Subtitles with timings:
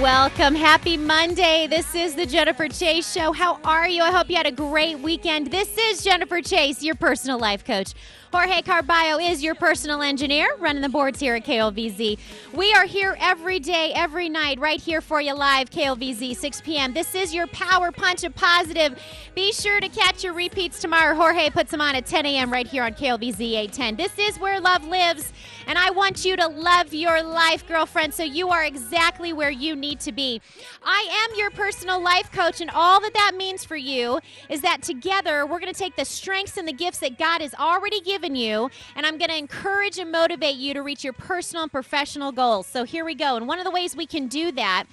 [0.00, 0.54] Welcome.
[0.54, 1.66] Happy Monday.
[1.66, 3.32] This is the Jennifer Chase Show.
[3.32, 4.02] How are you?
[4.02, 5.50] I hope you had a great weekend.
[5.50, 7.94] This is Jennifer Chase, your personal life coach.
[8.34, 12.18] Jorge Carballo is your personal engineer, running the boards here at KLVZ.
[12.52, 16.92] We are here every day, every night, right here for you live, KLVZ, 6 p.m.
[16.92, 19.00] This is your power punch of positive.
[19.36, 21.14] Be sure to catch your repeats tomorrow.
[21.14, 22.52] Jorge puts them on at 10 a.m.
[22.52, 23.94] right here on KLVZ 810.
[23.94, 25.32] This is where love lives,
[25.68, 29.76] and I want you to love your life, girlfriend, so you are exactly where you
[29.76, 30.40] need to be.
[30.82, 34.18] I am your personal life coach, and all that that means for you
[34.48, 37.54] is that together we're going to take the strengths and the gifts that God has
[37.54, 41.64] already given you, and I'm going to encourage and motivate you to reach your personal
[41.64, 42.66] and professional goals.
[42.66, 43.36] So here we go.
[43.36, 44.84] And one of the ways we can do that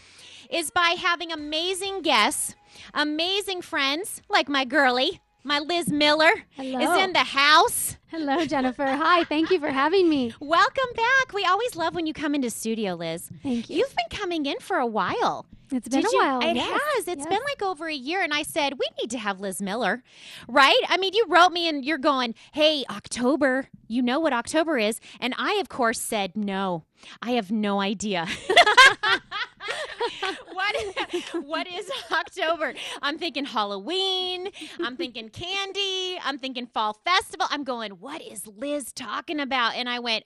[0.50, 2.56] is by having amazing guests,
[2.94, 6.80] amazing friends like my girly, My Liz Miller Hello.
[6.80, 7.98] is in the house.
[8.08, 8.86] Hello, Jennifer.
[8.86, 10.34] Hi, thank you for having me.
[10.40, 11.34] Welcome back.
[11.34, 13.30] We always love when you come into studio, Liz.
[13.42, 13.78] Thank you.
[13.78, 15.46] You've been coming in for a while.
[15.72, 16.40] It's been Did a you- while.
[16.42, 17.08] It yes, has.
[17.08, 17.28] It's yes.
[17.28, 18.22] been like over a year.
[18.22, 20.04] And I said, we need to have Liz Miller,
[20.48, 20.80] right?
[20.90, 25.00] I mean, you wrote me and you're going, hey, October, you know what October is.
[25.20, 26.84] And I, of course, said, no,
[27.22, 28.28] I have no idea.
[30.54, 30.76] what,
[31.46, 32.74] what is October?
[33.02, 34.50] I'm thinking Halloween.
[34.82, 36.18] I'm thinking candy.
[36.24, 37.48] I'm thinking fall festival.
[37.50, 39.76] I'm going, what is Liz talking about?
[39.76, 40.26] And I went,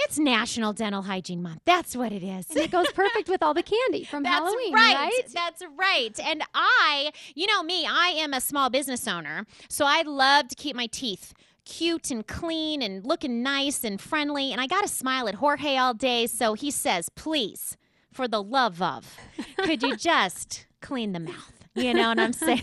[0.00, 1.62] it's National Dental Hygiene Month.
[1.64, 2.48] That's what it is.
[2.50, 4.94] And it goes perfect with all the candy from That's Halloween, right.
[4.94, 5.22] right?
[5.32, 6.18] That's right.
[6.24, 10.54] And I, you know me, I am a small business owner, so I love to
[10.54, 14.52] keep my teeth cute and clean and looking nice and friendly.
[14.52, 17.76] And I got to smile at Jorge all day, so he says, "Please,
[18.12, 19.16] for the love of,
[19.58, 22.62] could you just clean the mouth?" You know what I'm saying?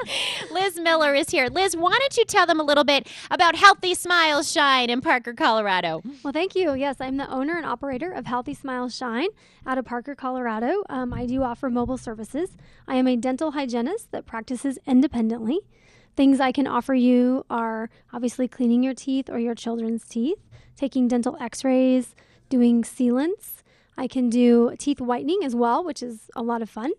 [0.50, 1.48] Liz Miller is here.
[1.48, 5.34] Liz, why don't you tell them a little bit about Healthy Smiles Shine in Parker,
[5.34, 6.02] Colorado?
[6.22, 6.74] Well, thank you.
[6.74, 9.28] Yes, I'm the owner and operator of Healthy Smiles Shine
[9.66, 10.82] out of Parker, Colorado.
[10.88, 12.56] Um, I do offer mobile services.
[12.88, 15.60] I am a dental hygienist that practices independently.
[16.16, 20.38] Things I can offer you are obviously cleaning your teeth or your children's teeth,
[20.76, 22.14] taking dental x rays,
[22.48, 23.62] doing sealants.
[23.96, 26.92] I can do teeth whitening as well, which is a lot of fun.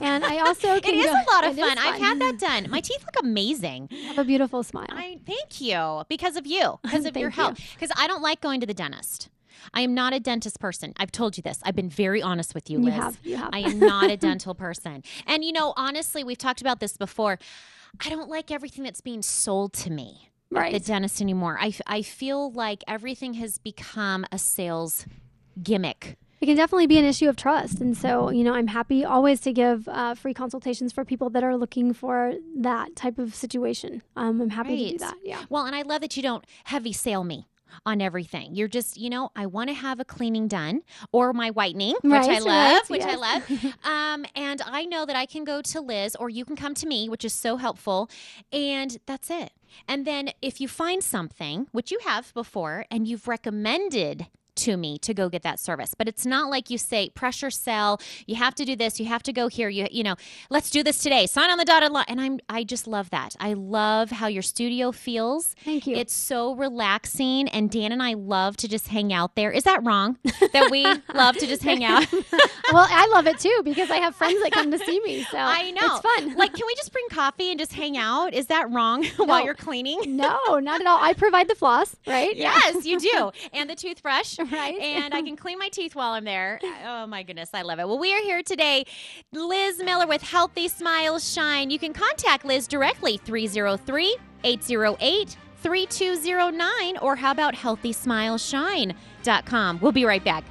[0.00, 1.78] And I also It is go- a lot of is fun.
[1.78, 2.70] I've had that done.
[2.70, 3.88] My teeth look amazing.
[3.90, 4.86] You have a beautiful smile.
[4.90, 7.56] I thank you because of you, because of your help.
[7.74, 9.28] Because I don't like going to the dentist.
[9.74, 10.92] I am not a dentist person.
[10.96, 11.58] I've told you this.
[11.64, 12.94] I've been very honest with you, You Liz.
[12.94, 13.50] have, you have.
[13.52, 15.02] I am not a dental person.
[15.26, 17.38] And you know, honestly, we've talked about this before.
[18.04, 20.72] I don't like everything that's being sold to me at Right.
[20.72, 21.58] the dentist anymore.
[21.60, 25.04] I, I feel like everything has become a sales
[25.62, 26.16] gimmick.
[26.40, 27.80] It can definitely be an issue of trust.
[27.80, 31.42] And so, you know, I'm happy always to give uh, free consultations for people that
[31.42, 34.02] are looking for that type of situation.
[34.16, 35.16] Um, I'm happy to do that.
[35.24, 35.44] Yeah.
[35.48, 37.48] Well, and I love that you don't heavy sale me
[37.84, 38.54] on everything.
[38.54, 40.82] You're just, you know, I want to have a cleaning done
[41.12, 43.42] or my whitening, which I love, right, which I love.
[43.84, 46.86] Um, and I know that I can go to Liz or you can come to
[46.86, 48.10] me, which is so helpful.
[48.52, 49.52] And that's it.
[49.86, 54.26] And then if you find something, which you have before, and you've recommended
[54.58, 55.94] to me to go get that service.
[55.94, 59.22] But it's not like you say pressure sell, you have to do this, you have
[59.24, 60.16] to go here, you you know,
[60.50, 61.26] let's do this today.
[61.26, 62.04] Sign on the dotted line.
[62.08, 63.34] And I'm I just love that.
[63.40, 65.54] I love how your studio feels.
[65.64, 65.96] Thank you.
[65.96, 69.50] It's so relaxing and Dan and I love to just hang out there.
[69.50, 70.18] Is that wrong?
[70.52, 70.84] that we
[71.14, 72.10] love to just hang out?
[72.72, 75.24] well, I love it too because I have friends that come to see me.
[75.24, 75.80] So I know.
[75.82, 76.34] It's fun.
[76.38, 78.32] Like, can we just bring coffee and just hang out?
[78.32, 80.16] Is that wrong while you're cleaning?
[80.16, 80.98] no, not at all.
[81.00, 82.36] I provide the floss, right?
[82.36, 83.32] Yes, you do.
[83.52, 84.38] And the toothbrush.
[84.52, 84.74] Right.
[84.80, 86.58] and I can clean my teeth while I'm there.
[86.84, 87.86] Oh my goodness, I love it.
[87.86, 88.86] Well, we are here today.
[89.32, 91.70] Liz Miller with Healthy Smiles Shine.
[91.70, 99.78] You can contact Liz directly 303 808 3209 or how about healthysmileshine.com.
[99.80, 100.44] We'll be right back.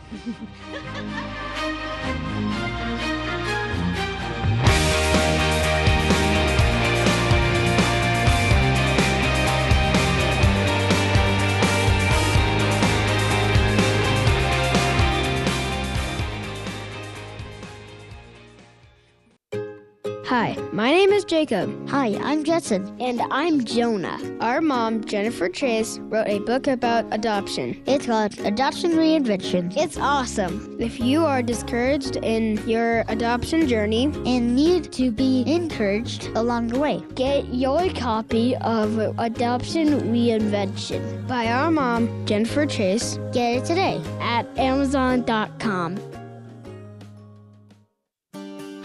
[20.78, 21.90] My name is Jacob.
[21.90, 22.96] Hi, I'm Jetson.
[23.00, 24.20] And I'm Jonah.
[24.42, 27.82] Our mom, Jennifer Chase, wrote a book about adoption.
[27.88, 30.78] It's called Adoption Reinvention It's awesome.
[30.80, 36.78] If you are discouraged in your adoption journey, and need to be encouraged along the
[36.78, 37.02] way.
[37.16, 44.00] get your copy of Adoption Reinvention by our mom, Jennifer Chase, Get it today.
[44.22, 46.17] at Amazon.com.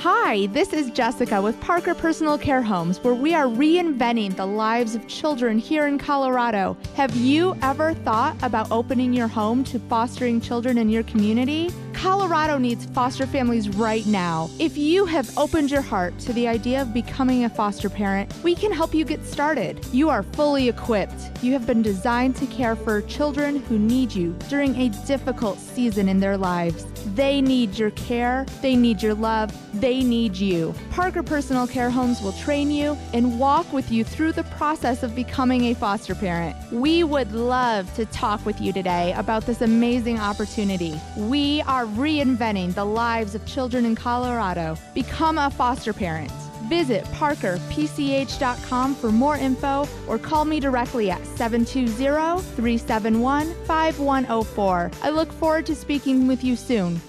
[0.03, 4.97] Hi, this is Jessica with Parker Personal Care Homes, where we are reinventing the lives
[4.97, 6.77] of children here in Colorado.
[6.97, 11.71] Have you ever thought about opening your home to fostering children in your community?
[11.95, 14.51] Colorado needs foster families right now.
[14.59, 18.57] If you have opened your heart to the idea of becoming a foster parent, we
[18.57, 19.87] can help you get started.
[19.93, 21.31] You are fully equipped.
[21.45, 26.09] You have been designed to care for children who need you during a difficult season
[26.09, 26.87] in their lives.
[27.15, 30.75] They need your care, they need your love, they need you.
[30.91, 35.15] Parker Personal Care Homes will train you and walk with you through the process of
[35.15, 36.57] becoming a foster parent.
[36.73, 41.01] We would love to talk with you today about this amazing opportunity.
[41.17, 44.77] We are reinventing the lives of children in Colorado.
[44.95, 46.33] Become a foster parent.
[46.69, 54.91] Visit parkerpch.com for more info or call me directly at 720 371 5104.
[55.03, 57.01] I look forward to speaking with you soon.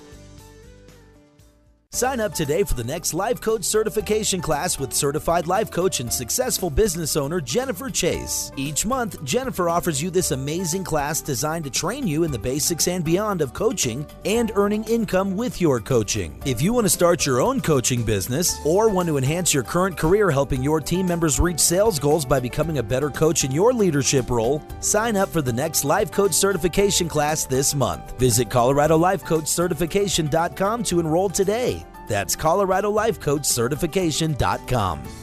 [1.94, 6.12] Sign up today for the next Life Coach certification class with certified life coach and
[6.12, 8.52] successful business owner Jennifer Chase.
[8.58, 12.88] Each month, Jennifer offers you this amazing class designed to train you in the basics
[12.88, 16.36] and beyond of coaching and earning income with your coaching.
[16.46, 19.96] If you want to start your own coaching business or want to enhance your current
[19.96, 23.72] career helping your team members reach sales goals by becoming a better coach in your
[23.72, 28.18] leadership role, sign up for the next Life Coach certification class this month.
[28.18, 31.83] Visit ColoradoLifeCoachCertification.com to enroll today.
[32.08, 35.23] That's ColoradoLifeCoachCertification.com.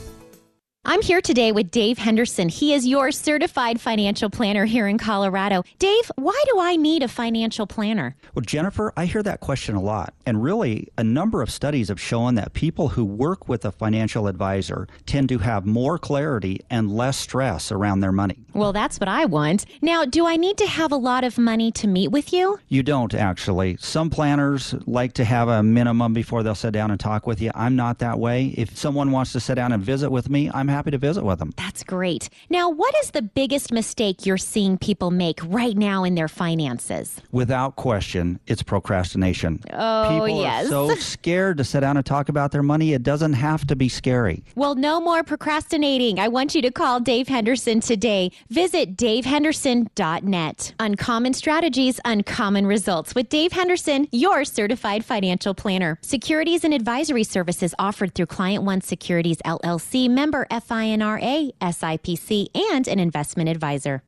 [0.82, 2.48] I'm here today with Dave Henderson.
[2.48, 5.62] He is your certified financial planner here in Colorado.
[5.78, 8.16] Dave, why do I need a financial planner?
[8.34, 10.14] Well, Jennifer, I hear that question a lot.
[10.24, 14.26] And really, a number of studies have shown that people who work with a financial
[14.26, 18.38] advisor tend to have more clarity and less stress around their money.
[18.54, 19.66] Well, that's what I want.
[19.82, 22.58] Now, do I need to have a lot of money to meet with you?
[22.68, 23.76] You don't actually.
[23.80, 27.50] Some planners like to have a minimum before they'll sit down and talk with you.
[27.54, 28.54] I'm not that way.
[28.56, 31.38] If someone wants to sit down and visit with me, I'm happy to visit with
[31.38, 31.52] them.
[31.56, 32.28] That's great.
[32.48, 37.20] Now, what is the biggest mistake you're seeing people make right now in their finances?
[37.32, 39.60] Without question, it's procrastination.
[39.72, 40.66] Oh, People yes.
[40.66, 42.92] are so scared to sit down and talk about their money.
[42.92, 44.44] It doesn't have to be scary.
[44.54, 46.18] Well, no more procrastinating.
[46.18, 48.30] I want you to call Dave Henderson today.
[48.48, 50.74] Visit davehenderson.net.
[50.78, 55.98] Uncommon strategies, uncommon results with Dave Henderson, your certified financial planner.
[56.02, 62.98] Securities and advisory services offered through Client One Securities LLC, member FINRA, SIPC, and an
[62.98, 64.02] investment advisor.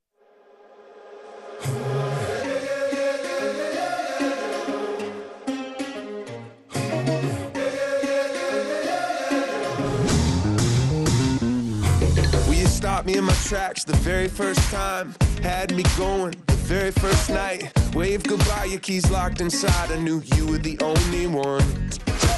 [12.47, 15.14] Will you stop me in my tracks the very first time?
[15.42, 17.73] Had me going the very first night.
[17.94, 19.90] Wave goodbye, your keys locked inside.
[19.90, 21.64] I knew you were the only one.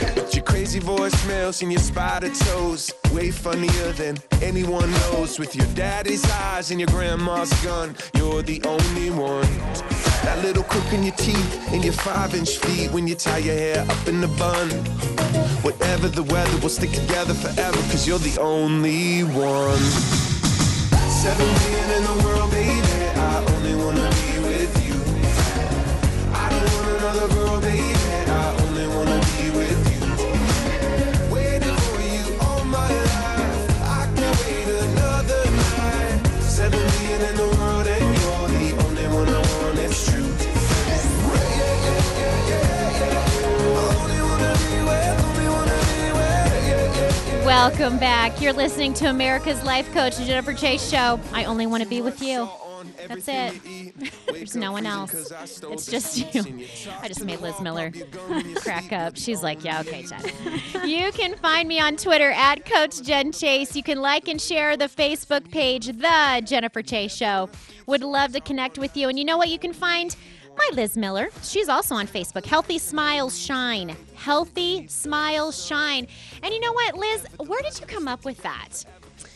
[0.00, 2.92] But your crazy voicemails and your spider toes.
[3.12, 5.38] Way funnier than anyone knows.
[5.38, 9.48] With your daddy's eyes and your grandma's gun, you're the only one.
[10.24, 13.54] That little crook in your teeth and your five inch feet when you tie your
[13.54, 14.68] hair up in the bun.
[15.62, 19.84] Whatever the weather, we'll stick together forever, cause you're the only one.
[21.08, 23.04] Seven billion in the world, baby.
[23.16, 24.96] I only wanna be with you.
[26.34, 28.03] I don't want another girl, baby.
[47.44, 48.40] Welcome back.
[48.40, 51.18] You're listening to America's Life Coach, Jennifer Chase Show.
[51.32, 52.48] I only want to be with you.
[53.08, 54.12] That's it.
[54.26, 55.12] There's no one else.
[55.32, 56.66] It's just you.
[57.00, 57.92] I just made Liz Miller
[58.56, 59.16] crack up.
[59.16, 60.88] She's like, yeah, okay, Jen.
[60.88, 63.74] you can find me on Twitter at Coach Jen Chase.
[63.76, 67.48] You can like and share the Facebook page, The Jennifer Chase Show.
[67.86, 69.08] Would love to connect with you.
[69.08, 69.48] And you know what?
[69.48, 70.14] You can find
[70.56, 71.30] my Liz Miller.
[71.42, 72.44] She's also on Facebook.
[72.44, 73.96] Healthy Smiles Shine.
[74.14, 76.06] Healthy Smiles Shine.
[76.42, 77.26] And you know what, Liz?
[77.46, 78.84] Where did you come up with that?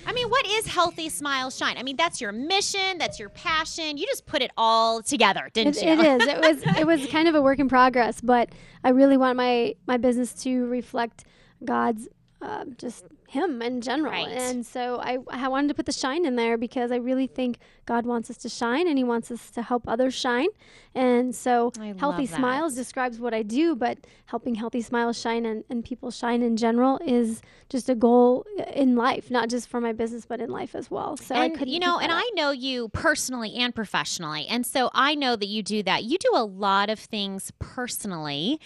[0.08, 1.76] I mean, what is Healthy Smiles Shine?
[1.76, 3.98] I mean, that's your mission, that's your passion.
[3.98, 5.92] You just put it all together, didn't It, you?
[5.92, 6.26] it is.
[6.26, 6.78] It was.
[6.78, 8.48] It was kind of a work in progress, but
[8.82, 11.24] I really want my my business to reflect
[11.62, 12.08] God's
[12.40, 14.12] uh, just Him in general.
[14.12, 14.28] Right.
[14.28, 17.58] And so I I wanted to put the shine in there because I really think
[17.84, 20.48] God wants us to shine and He wants us to help others shine.
[20.94, 25.62] And so I healthy smiles describes what I do, but helping healthy smiles shine and,
[25.68, 29.92] and people shine in general is just a goal in life, not just for my
[29.92, 31.16] business, but in life as well.
[31.16, 32.22] So I couldn't you know, and up.
[32.22, 36.04] I know you personally and professionally, and so I know that you do that.
[36.04, 38.58] You do a lot of things personally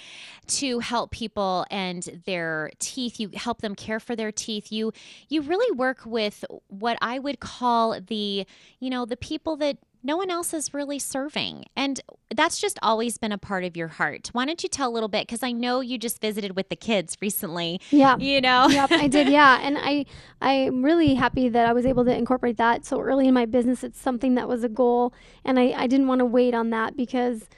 [0.46, 3.18] to help people and their teeth.
[3.18, 4.51] You help them care for their teeth.
[4.68, 4.92] You
[5.28, 8.46] you really work with what I would call the
[8.80, 11.64] you know the people that no one else is really serving.
[11.76, 12.00] And
[12.34, 14.30] that's just always been a part of your heart.
[14.32, 15.26] Why don't you tell a little bit?
[15.26, 17.80] Because I know you just visited with the kids recently.
[17.90, 18.16] Yeah.
[18.16, 18.66] You know?
[18.68, 19.22] yep, I did.
[19.32, 20.04] Yeah, and I
[20.42, 23.82] I'm really happy that I was able to incorporate that so early in my business.
[23.84, 26.96] It's something that was a goal, and I I didn't want to wait on that
[26.96, 27.48] because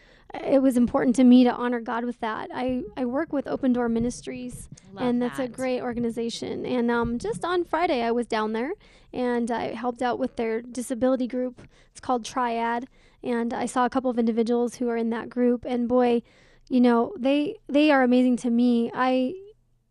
[0.42, 2.50] it was important to me to honor God with that.
[2.52, 6.66] I I work with Open Door Ministries, Love and that's a great organization.
[6.66, 8.72] And um, just on Friday, I was down there
[9.12, 11.62] and I helped out with their disability group.
[11.90, 12.88] It's called Triad,
[13.22, 15.64] and I saw a couple of individuals who are in that group.
[15.64, 16.22] And boy,
[16.68, 18.90] you know they they are amazing to me.
[18.94, 19.34] I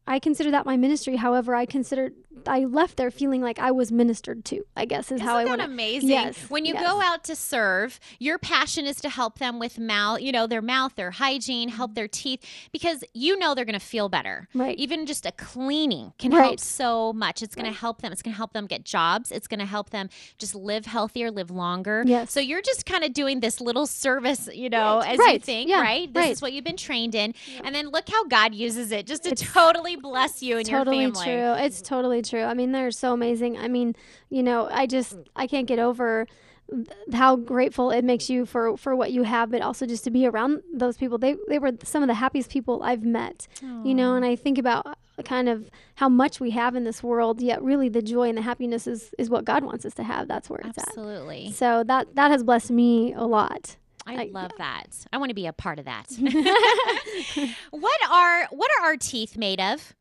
[0.05, 1.15] I consider that my ministry.
[1.15, 2.13] However, I considered
[2.47, 4.63] I left there feeling like I was ministered to.
[4.75, 6.09] I guess is how I Isn't want amazing?
[6.09, 6.83] Yes, When you yes.
[6.83, 10.61] go out to serve, your passion is to help them with mouth, you know, their
[10.61, 14.47] mouth, their hygiene, help their teeth, because you know they're going to feel better.
[14.49, 14.61] Mm-hmm.
[14.61, 14.77] Right.
[14.77, 17.41] Even just a cleaning can help so much.
[17.43, 18.11] It's going to help them.
[18.11, 19.31] It's going to help them get jobs.
[19.31, 22.03] It's going to help them just live healthier, live longer.
[22.05, 22.31] Yes.
[22.31, 25.09] So you're just kind of doing this little service, you know, Right.
[25.11, 25.43] as you Right.
[25.43, 25.81] think, Yeah.
[25.81, 26.11] right?
[26.13, 26.31] This Right.
[26.31, 29.35] is what you've been trained in, and then look how God uses it just to
[29.35, 31.25] totally bless you and totally your family.
[31.25, 31.63] true.
[31.65, 32.43] It's totally true.
[32.43, 33.57] I mean, they're so amazing.
[33.57, 33.95] I mean,
[34.29, 36.27] you know, I just I can't get over
[36.69, 40.11] th- how grateful it makes you for for what you have, but also just to
[40.11, 41.17] be around those people.
[41.17, 43.47] They they were some of the happiest people I've met.
[43.61, 47.03] You know, and I think about uh, kind of how much we have in this
[47.03, 50.03] world, yet really the joy and the happiness is is what God wants us to
[50.03, 50.27] have.
[50.27, 51.45] That's where it's Absolutely.
[51.45, 51.49] at.
[51.49, 53.77] Absolutely so that that has blessed me a lot.
[54.05, 55.05] I, love that.
[55.13, 56.07] I want to be a part of that.
[57.71, 59.95] what are what are our teeth made of?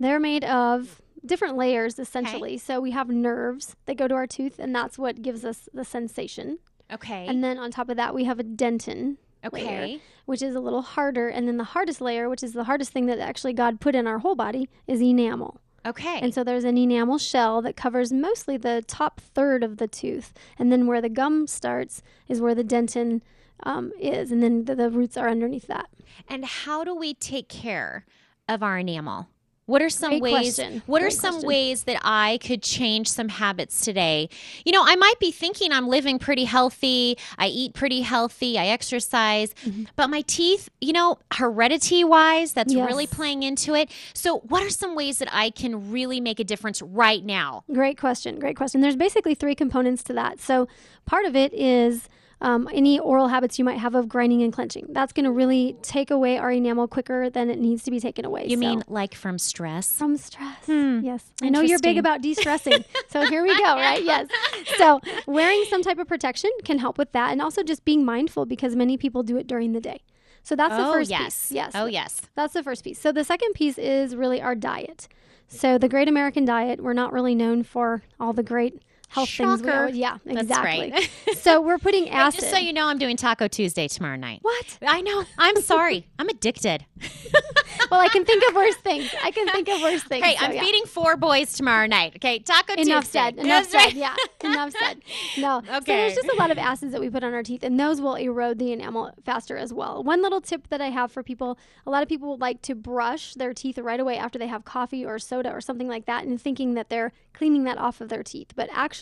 [0.00, 2.58] They're made of different layers essentially.
[2.58, 5.84] So we have nerves that go to our tooth, and that's what gives us the
[5.84, 6.58] sensation.
[6.92, 7.26] Okay.
[7.26, 9.16] And then on top of that, we have a dentin.
[9.52, 10.00] layer, Okay.
[10.26, 11.28] which is a little harder.
[11.28, 14.06] And then the hardest layer, which is the hardest thing that actually God put in
[14.06, 15.60] our whole body, is enamel.
[15.86, 16.18] Okay.
[16.20, 20.32] And so there's an enamel shell that covers mostly the top third of the tooth.
[20.58, 23.20] And then where the gum starts is where the dentin
[23.62, 24.32] um, is.
[24.32, 25.88] And then the, the roots are underneath that.
[26.28, 28.04] and how do we take care
[28.48, 29.28] of our enamel?
[29.68, 30.82] What are some Great ways question.
[30.86, 31.48] what are some question.
[31.48, 34.30] ways that I could change some habits today?
[34.64, 38.66] You know, I might be thinking I'm living pretty healthy, I eat pretty healthy, I
[38.68, 39.84] exercise, Mm-hmm.
[39.94, 43.90] but my teeth, you know, heredity wise, that's really playing into it.
[44.14, 47.64] So, what are some ways that I can really make a difference right now?
[47.72, 48.38] Great question.
[48.38, 48.80] Great question.
[48.80, 50.40] There's basically three components to that.
[50.40, 50.66] So
[51.04, 52.08] part of it is
[52.40, 54.86] um, any oral habits you might have of grinding and clenching.
[54.90, 58.24] That's going to really take away our enamel quicker than it needs to be taken
[58.24, 58.44] away.
[58.46, 59.92] You So- mean like from stress?
[59.96, 60.68] from stress?
[60.68, 61.24] Yes.
[61.42, 62.84] I know you're big about de-stressing.
[63.08, 64.02] so here we go, right?
[64.02, 64.28] Yes.
[64.76, 68.46] So wearing some type of protection can help with that, and also just being mindful
[68.46, 70.02] because many people do it during the day.
[70.44, 71.24] So that's the Oh, first yes.
[71.48, 71.52] piece.
[71.52, 71.72] Yes.
[71.74, 72.22] Oh, yes.
[72.34, 72.98] That's the first piece.
[73.00, 75.08] So the second piece is really our diet.
[75.48, 79.62] So the Great American Diet, we're not really known for all the great health things.
[79.62, 80.92] we always- yeah, That's exactly.
[80.92, 81.10] right.
[81.38, 82.40] so we're putting acid.
[82.40, 84.40] just so you know, I'm doing Taco Tuesday tomorrow night.
[84.42, 84.78] What?
[84.86, 85.24] I know.
[85.38, 86.06] I'm sorry.
[86.18, 86.84] I'm addicted.
[87.90, 89.10] well, I can think of worse things.
[89.22, 90.24] I can think of worse things.
[90.24, 90.60] Hey, so I'm yeah.
[90.60, 92.14] feeding four boys tomorrow night.
[92.16, 92.90] Okay, Taco Tuesday.
[92.90, 93.18] Enough Tuesday.
[93.18, 93.38] said.
[93.38, 93.90] Enough right.
[93.90, 93.92] said.
[93.94, 94.16] Yeah.
[94.44, 95.00] Enough said.
[95.38, 95.58] No.
[95.58, 95.68] Okay.
[95.78, 98.00] So there's just a lot of acids that we put on our teeth, and those
[98.00, 100.02] will erode the enamel faster as well.
[100.02, 103.34] One little tip that I have for people: a lot of people like to brush
[103.34, 106.40] their teeth right away after they have coffee or soda or something like that, and
[106.40, 108.52] thinking that they're cleaning that off of their teeth.
[108.56, 108.97] But actually,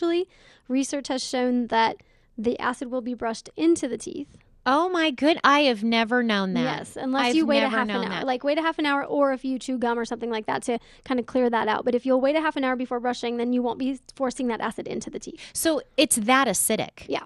[0.67, 1.97] research has shown that
[2.37, 4.37] the acid will be brushed into the teeth.
[4.69, 5.37] Oh my good!
[5.45, 6.79] I have never known that.
[6.79, 8.09] Yes, unless I've you wait a half an hour.
[8.09, 8.25] that.
[8.25, 10.61] Like wait a half an hour, or if you chew gum or something like that
[10.63, 11.85] to kind of clear that out.
[11.85, 14.47] But if you'll wait a half an hour before brushing, then you won't be forcing
[14.47, 15.39] that acid into the teeth.
[15.53, 17.05] So it's that acidic.
[17.07, 17.23] Yeah.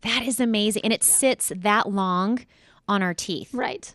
[0.00, 0.82] That is amazing.
[0.84, 2.46] And it sits that long
[2.88, 3.52] on our teeth.
[3.52, 3.94] Right.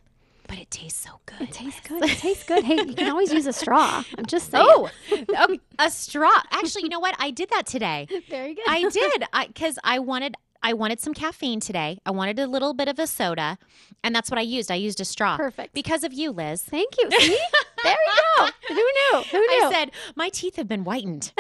[0.55, 1.41] But it tastes so good.
[1.41, 2.01] It tastes good.
[2.01, 2.63] It tastes good.
[2.63, 4.01] Hey, you can always use a straw.
[4.17, 4.65] I'm just saying.
[4.65, 6.31] Oh, oh, a straw.
[6.50, 7.13] Actually, you know what?
[7.19, 8.07] I did that today.
[8.29, 8.63] Very good.
[8.65, 9.25] I did.
[9.33, 12.00] I because I wanted I wanted some caffeine today.
[12.05, 13.57] I wanted a little bit of a soda,
[14.01, 14.71] and that's what I used.
[14.71, 15.35] I used a straw.
[15.35, 15.74] Perfect.
[15.74, 16.63] Because of you, Liz.
[16.63, 17.12] Thank you.
[17.12, 17.38] See?
[17.83, 18.47] there you go.
[18.69, 19.24] Who knew?
[19.31, 19.65] Who knew?
[19.65, 21.33] I said my teeth have been whitened.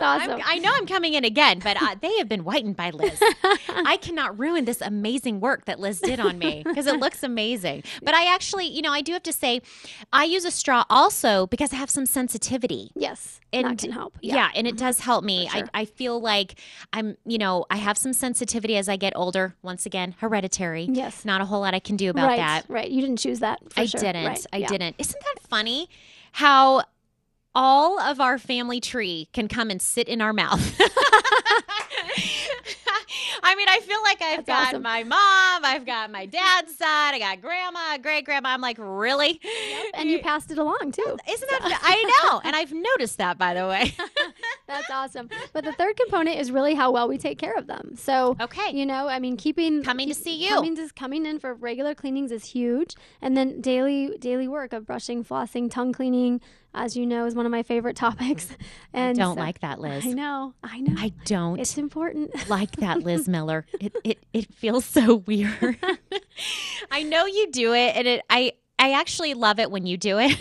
[0.00, 0.40] That's awesome.
[0.40, 3.22] I'm, I know I'm coming in again, but uh, they have been whitened by Liz.
[3.68, 7.84] I cannot ruin this amazing work that Liz did on me because it looks amazing.
[8.02, 9.62] But I actually, you know, I do have to say,
[10.12, 12.90] I use a straw also because I have some sensitivity.
[12.96, 13.36] yes.
[13.52, 14.16] And that can help.
[14.22, 15.48] Yeah, and it does help me.
[15.48, 15.64] Sure.
[15.74, 16.54] I, I feel like
[16.92, 19.56] I'm, you know, I have some sensitivity as I get older.
[19.62, 20.84] Once again, hereditary.
[20.84, 21.24] Yes.
[21.24, 22.36] Not a whole lot I can do about right.
[22.36, 22.64] that.
[22.68, 22.88] Right.
[22.88, 23.58] You didn't choose that.
[23.72, 24.00] For I sure.
[24.00, 24.24] didn't.
[24.24, 24.46] Right.
[24.52, 24.68] I Yeah.
[24.68, 24.94] didn't.
[24.98, 25.88] Isn't that funny?
[26.30, 26.84] How
[27.54, 30.60] all of our family tree can come and sit in our mouth.
[33.42, 34.82] I mean, I feel like I've That's got awesome.
[34.82, 38.50] my mom, I've got my dad's side, I got grandma, great grandma.
[38.50, 39.40] I'm like, really?
[39.94, 41.16] And you passed it along too.
[41.28, 41.80] Isn't that?
[41.82, 43.94] I know, and I've noticed that by the way.
[44.68, 45.28] That's awesome.
[45.52, 47.96] But the third component is really how well we take care of them.
[47.96, 48.70] So, Okay.
[48.72, 50.54] you know, I mean, keeping Coming to see you.
[50.54, 54.86] coming to coming in for regular cleanings is huge, and then daily daily work of
[54.86, 56.40] brushing, flossing, tongue cleaning,
[56.74, 58.48] as you know, is one of my favorite topics.
[58.92, 60.04] And I don't so- like that, Liz.
[60.04, 60.94] I know, I know.
[60.98, 62.30] I don't it's important.
[62.48, 63.64] like that, Liz Miller.
[63.80, 65.78] It it it feels so weird.
[66.90, 70.18] I know you do it, and it I I actually love it when you do
[70.18, 70.36] it.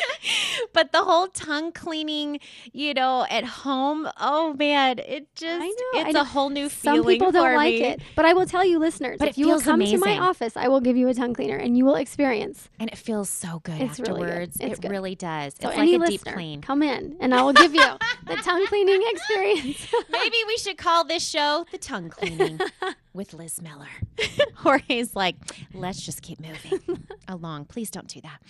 [0.72, 2.40] but the whole tongue cleaning,
[2.72, 7.02] you know, at home, oh man, it just know, it's a whole new feeling.
[7.02, 7.82] Some people don't like me.
[7.84, 10.56] it, but I will tell you, listeners, But if you will come to my office,
[10.56, 12.68] I will give you a tongue cleaner, and you will experience.
[12.78, 14.28] and it feels so good It's really good.
[14.30, 14.56] afterwards.
[14.60, 14.90] It good.
[14.90, 15.54] really does.
[15.60, 16.60] So it's any like a deep clean.
[16.62, 17.80] come in, and I will give you
[18.26, 19.86] the tongue cleaning experience.
[20.10, 22.60] Maybe we should call this show the tongue cleaning
[23.16, 23.88] with Liz Miller.
[24.56, 25.36] Jorge's like,
[25.74, 27.64] let's just keep moving along.
[27.64, 28.40] Please don't do that.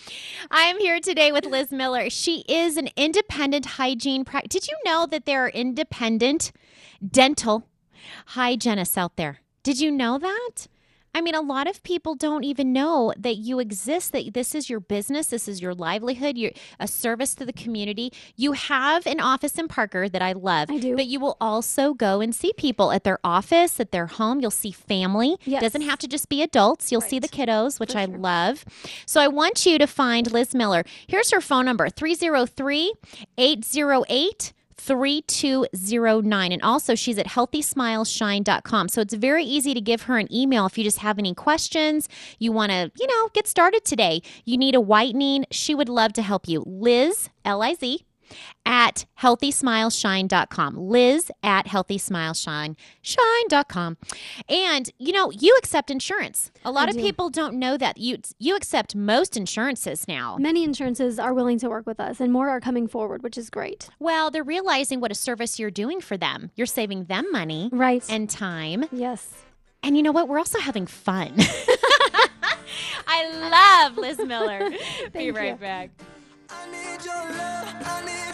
[0.50, 2.11] I am here today with Liz Miller.
[2.11, 4.61] She is an independent hygiene practice.
[4.61, 6.52] Did you know that there are independent
[7.09, 7.68] dental
[8.26, 9.38] hygienists out there?
[9.62, 10.66] Did you know that?
[11.16, 14.68] I mean, a lot of people don't even know that you exist, that this is
[14.68, 18.12] your business, this is your livelihood, you're a service to the community.
[18.37, 20.70] You have an office in Parker that I love.
[20.70, 20.94] I do.
[20.94, 24.40] But you will also go and see people at their office, at their home.
[24.40, 25.38] You'll see family.
[25.46, 25.62] Yes.
[25.62, 26.92] Doesn't have to just be adults.
[26.92, 28.66] You'll see the kiddos, which For I love.
[29.07, 30.85] So I want you to find Liz Miller.
[31.07, 32.92] Here's her phone number 303
[33.38, 40.32] 808 3209 and also she's at healthysmileshine.com so it's very easy to give her an
[40.32, 42.08] email if you just have any questions.
[42.38, 44.22] You want to you know get started today.
[44.44, 45.46] You need a whitening.
[45.50, 46.62] She would love to help you.
[46.66, 48.04] Liz l-i-z
[48.64, 53.96] at healthysmileshine.com liz at healthysmileshine.com
[54.48, 57.02] and you know you accept insurance a lot I of do.
[57.02, 61.68] people don't know that you you accept most insurances now Many insurances are willing to
[61.68, 63.88] work with us, and more are coming forward, which is great.
[63.98, 66.50] Well, they're realizing what a service you're doing for them.
[66.56, 68.04] You're saving them money Right.
[68.08, 68.84] and time.
[68.92, 69.28] yes.
[69.82, 70.28] And you know what?
[70.28, 71.34] We're also having fun.
[73.08, 74.70] I love Liz Miller.
[75.12, 75.56] Be right you.
[75.56, 75.90] back.
[76.48, 77.74] I need your love.
[77.85, 78.25] I need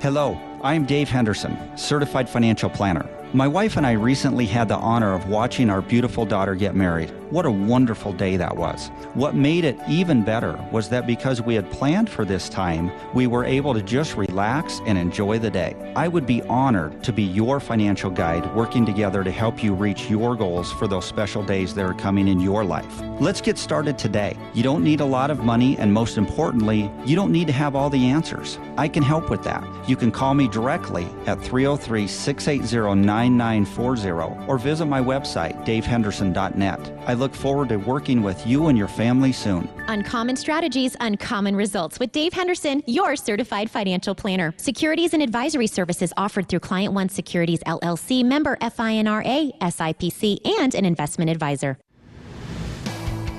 [0.00, 3.08] Hello, I am Dave Henderson, certified financial planner.
[3.32, 7.12] My wife and I recently had the honor of watching our beautiful daughter get married.
[7.30, 8.88] What a wonderful day that was.
[9.14, 13.26] What made it even better was that because we had planned for this time, we
[13.26, 15.74] were able to just relax and enjoy the day.
[15.96, 20.08] I would be honored to be your financial guide working together to help you reach
[20.08, 23.02] your goals for those special days that are coming in your life.
[23.18, 24.36] Let's get started today.
[24.54, 27.74] You don't need a lot of money, and most importantly, you don't need to have
[27.74, 28.56] all the answers.
[28.78, 29.66] I can help with that.
[29.88, 36.92] You can call me directly at 303 680 9940 or visit my website, davehenderson.net.
[37.06, 39.68] I look forward to working with you and your family soon.
[39.88, 44.54] Uncommon strategies, uncommon results with Dave Henderson, your certified financial planner.
[44.56, 50.84] Securities and advisory services offered through Client One Securities LLC, member FINRA, SIPC, and an
[50.84, 51.78] investment advisor.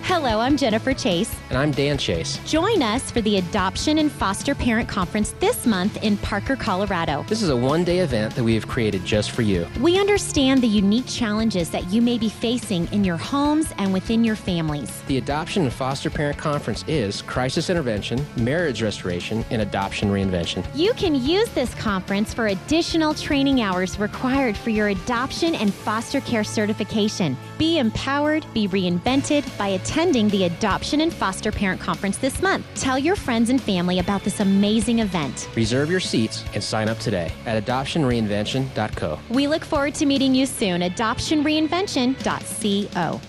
[0.07, 1.35] Hello, I'm Jennifer Chase.
[1.49, 2.39] And I'm Dan Chase.
[2.45, 7.25] Join us for the Adoption and Foster Parent Conference this month in Parker, Colorado.
[7.27, 9.67] This is a one day event that we have created just for you.
[9.81, 14.23] We understand the unique challenges that you may be facing in your homes and within
[14.23, 15.01] your families.
[15.07, 20.65] The Adoption and Foster Parent Conference is crisis intervention, marriage restoration, and adoption reinvention.
[20.73, 26.21] You can use this conference for additional training hours required for your adoption and foster
[26.21, 27.35] care certification.
[27.57, 32.63] Be empowered, be reinvented by attending the Adoption and Foster Parent Conference this month.
[32.75, 35.49] Tell your friends and family about this amazing event.
[35.55, 39.17] Reserve your seats and sign up today at adoptionreinvention.co.
[39.31, 40.81] We look forward to meeting you soon.
[40.81, 43.21] Adoptionreinvention.co.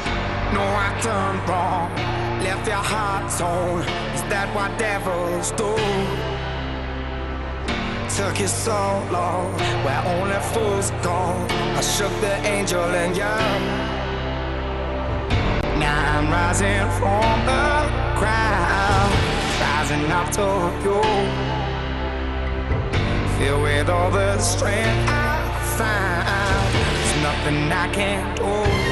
[0.00, 1.94] No, I done wrong.
[2.42, 3.82] Left your heart torn.
[4.12, 5.76] Is that what devils do?
[8.16, 9.52] Took you so long,
[9.84, 11.46] where only fools go.
[11.76, 13.89] I shook the angel in you.
[15.90, 17.68] I'm rising from the
[18.20, 19.12] ground,
[19.60, 20.48] rising up to
[20.84, 21.00] you.
[23.36, 25.38] Filled with all the strength I
[25.78, 28.89] found, there's nothing I can't do.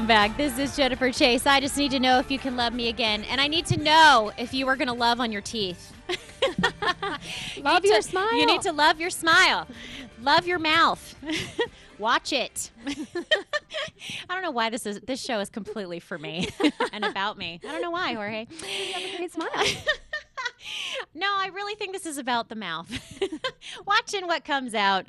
[0.00, 0.36] Welcome back.
[0.38, 1.44] This is Jennifer Chase.
[1.46, 3.22] I just need to know if you can love me again.
[3.24, 5.92] And I need to know if you are going to love on your teeth.
[7.62, 8.34] Love You your to- smile.
[8.34, 9.66] You need to love your smile.
[10.22, 11.14] Love your mouth.
[11.98, 12.70] Watch it.
[12.86, 12.94] I
[14.30, 16.48] don't know why this is this show is completely for me
[16.94, 17.60] and about me.
[17.62, 18.46] I don't know why, Jorge.
[18.50, 19.50] You have a great smile.
[21.52, 22.88] Really think this is about the mouth.
[23.86, 25.06] Watching what comes out,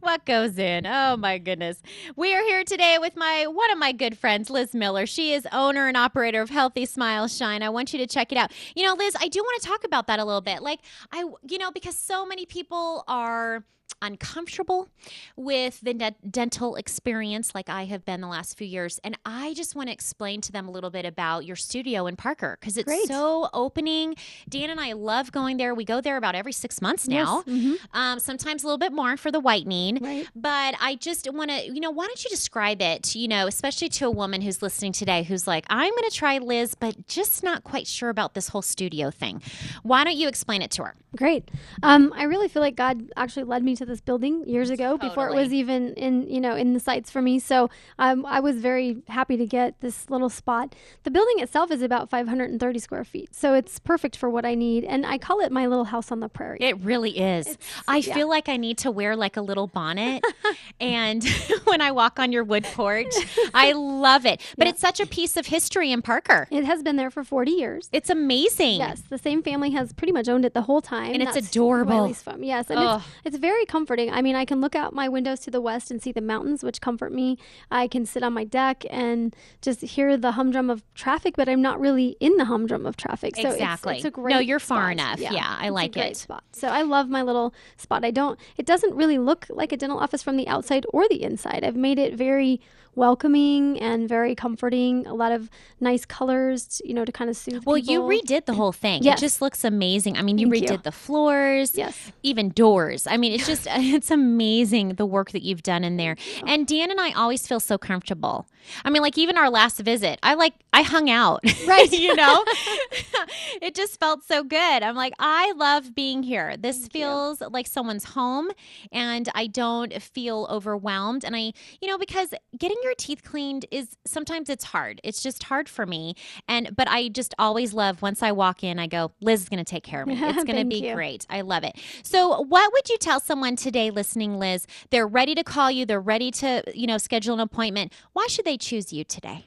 [0.00, 0.86] what goes in.
[0.86, 1.82] Oh my goodness.
[2.16, 5.06] We are here today with my one of my good friends, Liz Miller.
[5.06, 7.62] She is owner and operator of Healthy Smile Shine.
[7.62, 8.52] I want you to check it out.
[8.74, 10.62] You know, Liz, I do want to talk about that a little bit.
[10.62, 10.80] Like
[11.12, 13.64] I you know, because so many people are
[14.02, 14.88] uncomfortable
[15.36, 19.54] with the de- dental experience like I have been the last few years and I
[19.54, 22.76] just want to explain to them a little bit about your studio in Parker cuz
[22.76, 23.06] it's Great.
[23.08, 24.14] so opening.
[24.48, 25.74] Dan and I love going there.
[25.74, 27.42] We go there about every 6 months now.
[27.46, 27.76] Yes, mhm.
[27.92, 29.98] Um, sometimes a little bit more for the whitening.
[30.00, 30.26] Right.
[30.34, 33.88] But I just want to, you know, why don't you describe it, you know, especially
[33.90, 37.42] to a woman who's listening today who's like, I'm going to try Liz, but just
[37.42, 39.42] not quite sure about this whole studio thing.
[39.82, 40.94] Why don't you explain it to her?
[41.16, 41.50] Great.
[41.82, 45.30] Um, I really feel like God actually led me to this building years ago before
[45.30, 47.38] it was even in you know in the sights for me.
[47.38, 50.74] So um, I was very happy to get this little spot.
[51.04, 54.84] The building itself is about 530 square feet, so it's perfect for what I need.
[54.84, 56.58] And I call it my little house on the prairie.
[56.60, 57.56] It really is.
[57.88, 58.14] I yeah.
[58.14, 60.22] feel like I need to wear like a little bonnet
[60.80, 61.24] and
[61.64, 63.14] when I walk on your wood porch,
[63.54, 64.42] I love it.
[64.58, 66.48] But it's such a piece of history in Parker.
[66.50, 67.88] It has been there for 40 years.
[67.92, 68.78] It's amazing.
[68.78, 71.14] Yes, the same family has pretty much owned it the whole time.
[71.14, 72.14] And it's That's adorable.
[72.40, 74.10] Yes, and it's, it's very comforting.
[74.12, 76.64] I mean, I can look out my windows to the west and see the mountains,
[76.64, 77.38] which comfort me.
[77.70, 81.62] I can sit on my deck and just hear the humdrum of traffic, but I'm
[81.62, 83.36] not really in the humdrum of traffic.
[83.36, 83.96] So it's- Exactly.
[83.96, 84.92] It's, a great No, you're far spot.
[84.92, 85.20] enough.
[85.20, 86.16] Yeah, I it's a like it.
[86.16, 86.42] Spot.
[86.52, 88.04] So I love my little spot.
[88.04, 88.38] I don't.
[88.56, 91.62] It doesn't really look like a dental office from the outside or the inside.
[91.64, 92.60] I've made it very
[92.94, 95.06] welcoming and very comforting.
[95.06, 95.50] A lot of
[95.80, 97.64] nice colors, you know, to kind of soothe.
[97.64, 99.02] Well, you redid the whole thing.
[99.02, 99.18] Yes.
[99.18, 100.16] It just looks amazing.
[100.16, 100.78] I mean, you Thank redid you.
[100.78, 103.06] the floors, yes, even doors.
[103.06, 106.16] I mean, it's just it's amazing the work that you've done in there.
[106.46, 108.46] And Dan and I always feel so comfortable.
[108.84, 111.40] I mean, like even our last visit, I like I hung out.
[111.66, 111.90] Right.
[112.00, 112.44] you know?
[113.62, 114.82] it just felt so good.
[114.82, 116.56] I'm like, I love being here.
[116.56, 118.48] This feels like someone's home
[118.92, 121.24] and I don't feel overwhelmed.
[121.24, 125.00] And I, you know, because getting your teeth cleaned is sometimes it's hard.
[125.04, 126.14] It's just hard for me.
[126.48, 129.64] And but I just always love once I walk in, I go, Liz is gonna
[129.64, 130.18] take care of me.
[130.20, 130.94] It's gonna be you.
[130.94, 131.26] great.
[131.30, 131.76] I love it.
[132.02, 134.66] So what would you tell someone today listening, Liz?
[134.90, 137.92] They're ready to call you, they're ready to, you know, schedule an appointment.
[138.12, 139.46] Why should they choose you today?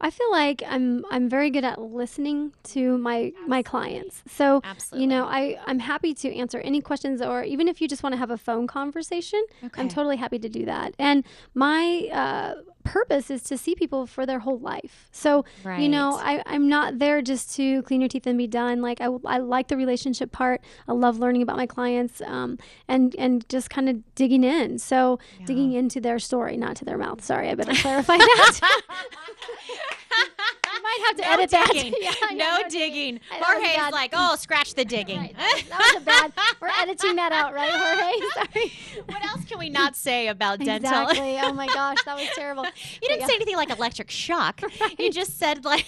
[0.00, 4.22] I feel like I'm I'm very good at listening to my my clients.
[4.28, 4.60] So
[5.00, 8.12] you know, I I'm happy to answer any questions or even if you just want
[8.12, 9.42] to have a phone conversation,
[9.80, 10.94] I'm totally happy to do that.
[10.98, 12.54] And my uh,
[12.86, 15.08] purpose is to see people for their whole life.
[15.12, 15.44] So
[15.82, 18.80] you know, I I'm not there just to clean your teeth and be done.
[18.80, 20.60] Like I I like the relationship part.
[20.88, 24.78] I love learning about my clients um, and and just kind of digging in.
[24.78, 27.22] So digging into their story, not to their mouth.
[27.24, 28.60] Sorry, I better clarify that.
[30.86, 31.70] might have to No edit that.
[31.72, 31.94] digging.
[32.00, 33.20] Yeah, yeah, no, digging.
[33.32, 35.34] I- that Jorge's like, oh, scratch the digging.
[35.36, 36.32] that was a bad.
[36.60, 38.72] We're editing that out, right, Jorge?
[38.94, 39.02] Sorry.
[39.06, 40.76] What else can we not say about dental?
[41.08, 41.38] Exactly.
[41.40, 42.64] Oh my gosh, that was terrible.
[43.02, 44.60] You didn't say anything like electric shock.
[44.98, 45.86] You just said like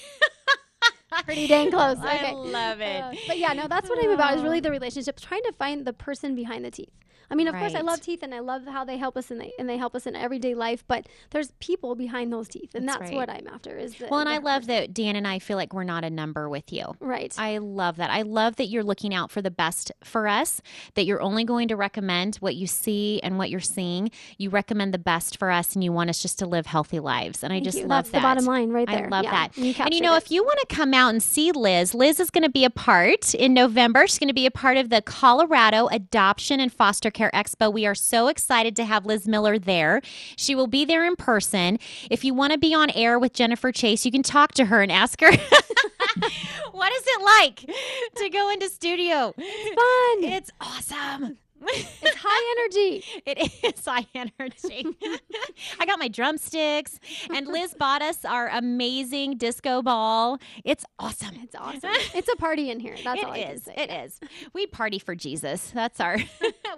[1.25, 1.97] Pretty dang close.
[2.01, 3.03] I love it.
[3.03, 4.37] Uh, but yeah, no, that's what I'm about.
[4.37, 6.91] Is really the relationship, trying to find the person behind the teeth.
[7.31, 9.41] I mean, of course, I love teeth and I love how they help us and
[9.41, 10.85] they and they help us in everyday life.
[10.87, 13.17] But there's people behind those teeth, and That's that's, right.
[13.17, 13.77] what I'm after.
[13.77, 16.11] Is the, Well, and I love that Dan and I feel like we're not a
[16.11, 16.95] number with you.
[17.01, 17.35] Right.
[17.39, 18.11] I love that.
[18.11, 20.63] I love that you're looking out for the best for us,
[20.95, 24.11] that you're only going to recommend what you see and what you're seeing.
[24.39, 27.43] You recommend the best for us and you want us just to live healthy lives.
[27.43, 27.87] And I Thank just you.
[27.87, 28.19] love That's that.
[28.19, 29.07] the bottom line right there.
[29.07, 29.57] I love Yeah, that.
[29.59, 30.25] you and you know, it.
[30.25, 32.71] if you want to come out and see Liz, Liz is going to be a
[32.71, 34.07] part in November.
[34.07, 37.73] She's going to be a part of the Colorado Adoption and Foster Care Expo.
[37.73, 40.01] We are so excited to have Liz Miller there.
[40.37, 41.81] She will be there in person.
[42.13, 44.83] If you want to be on air with Jennifer Chase, you can talk to her
[44.83, 45.33] and ask her.
[46.71, 47.77] what is it like
[48.19, 49.35] to go into studio?
[49.37, 50.33] It's fun.
[50.33, 51.39] It's awesome.
[51.61, 53.05] It's high energy.
[53.27, 54.87] It is high energy.
[55.81, 56.99] I got my drumsticks,
[57.35, 60.39] and Liz bought us our amazing disco ball.
[60.65, 61.35] It's awesome.
[61.43, 61.91] It's awesome.
[62.15, 62.97] it's a party in here.
[63.05, 63.65] That's It all I can is.
[63.65, 63.75] say.
[63.77, 64.21] It is.
[64.55, 65.71] We party for Jesus.
[65.75, 66.19] That's our.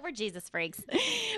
[0.03, 0.81] we're Jesus freaks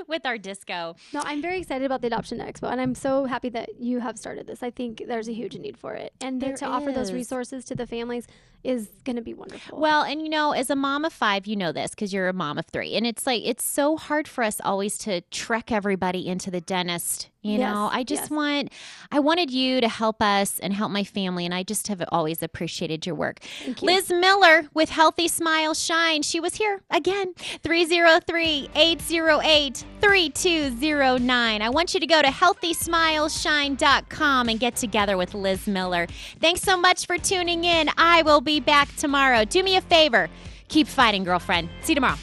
[0.07, 0.95] with our disco.
[1.13, 4.17] No, I'm very excited about the Adoption Expo, and I'm so happy that you have
[4.17, 4.63] started this.
[4.63, 7.75] I think there's a huge need for it, and There to offer those resources to
[7.75, 8.25] the families
[8.63, 9.79] is going to be wonderful.
[9.79, 12.33] Well, and you know, as a mom of five, you know this because you're a
[12.33, 12.95] mom of three.
[12.95, 17.29] And it's like, it's so hard for us always to trek everybody into the dentist.
[17.43, 18.31] You know, I just yes.
[18.31, 18.71] want,
[19.11, 21.45] I wanted you to help us and help my family.
[21.45, 23.39] And I just have always appreciated your work.
[23.65, 23.75] you.
[23.81, 26.21] Liz Miller with Healthy Smile Shine.
[26.21, 31.61] She was here again, 303 808 3209.
[31.61, 36.07] I want you to go to healthysmileshine.com and get together with Liz Miller.
[36.39, 37.89] Thanks so much for tuning in.
[37.97, 39.45] I will be back tomorrow.
[39.45, 40.29] Do me a favor
[40.73, 41.69] keep fighting, girlfriend.
[41.81, 42.17] See you tomorrow.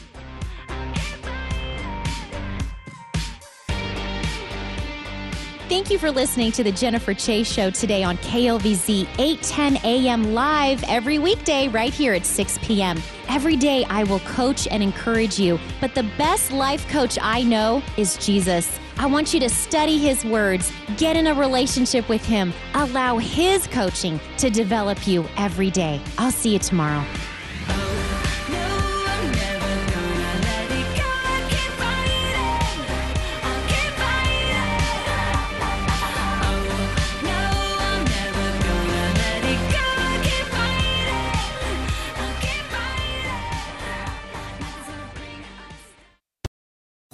[5.71, 10.83] Thank you for listening to the Jennifer Chase Show today on KLVZ 810 AM live
[10.89, 13.01] every weekday right here at 6 p.m.
[13.29, 17.81] Every day I will coach and encourage you, but the best life coach I know
[17.95, 18.77] is Jesus.
[18.97, 23.65] I want you to study his words, get in a relationship with him, allow his
[23.67, 26.01] coaching to develop you every day.
[26.17, 27.05] I'll see you tomorrow.